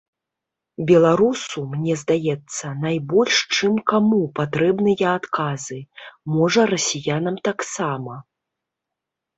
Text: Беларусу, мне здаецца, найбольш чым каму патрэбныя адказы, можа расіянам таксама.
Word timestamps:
Беларусу, 0.91 1.59
мне 1.73 1.93
здаецца, 2.03 2.65
найбольш 2.85 3.35
чым 3.59 3.73
каму 3.93 4.21
патрэбныя 4.41 5.05
адказы, 5.19 5.79
можа 6.39 6.61
расіянам 6.75 7.35
таксама. 7.51 8.13